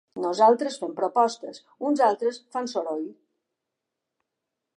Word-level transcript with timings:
Nosaltres 0.21 0.77
fem 0.83 0.95
propostes, 0.99 1.59
uns 1.89 2.03
altres 2.07 2.41
fan 2.57 2.73
soroll. 2.73 3.07